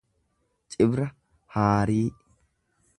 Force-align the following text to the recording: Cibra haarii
Cibra 0.69 1.07
haarii 1.57 2.09